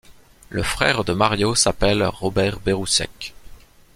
Le 0.49 0.63
frère 0.63 1.03
de 1.03 1.13
Mario 1.13 1.53
s'appelle 1.53 2.01
Robert 2.03 2.59
Berousek. 2.59 3.35